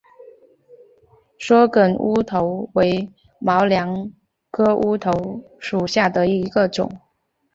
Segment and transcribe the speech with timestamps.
[1.37, 3.07] 缩梗乌头为
[3.39, 4.11] 毛茛
[4.49, 5.11] 科乌头
[5.59, 6.89] 属下的一个种。